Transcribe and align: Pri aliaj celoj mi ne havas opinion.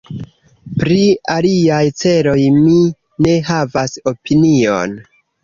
Pri 0.77 1.03
aliaj 1.33 1.81
celoj 2.05 2.35
mi 2.57 2.81
ne 3.27 3.37
havas 3.53 3.95
opinion. 4.15 4.99